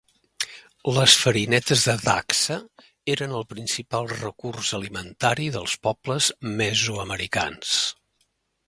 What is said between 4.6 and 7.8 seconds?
alimentari dels pobles mesoamericans.